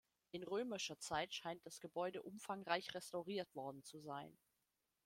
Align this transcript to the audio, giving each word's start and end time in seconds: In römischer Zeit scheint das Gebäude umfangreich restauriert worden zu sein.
In 0.31 0.41
römischer 0.41 0.97
Zeit 0.99 1.31
scheint 1.31 1.63
das 1.63 1.79
Gebäude 1.79 2.23
umfangreich 2.23 2.91
restauriert 2.95 3.53
worden 3.55 3.83
zu 3.83 3.99
sein. 3.99 4.35